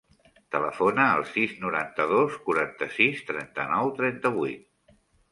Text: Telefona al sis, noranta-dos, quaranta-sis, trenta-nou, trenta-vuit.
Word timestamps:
Telefona 0.53 1.03
al 1.17 1.25
sis, 1.33 1.51
noranta-dos, 1.65 2.37
quaranta-sis, 2.47 3.21
trenta-nou, 3.27 3.91
trenta-vuit. 3.99 4.65